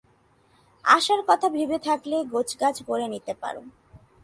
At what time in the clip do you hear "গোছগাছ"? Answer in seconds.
2.31-2.75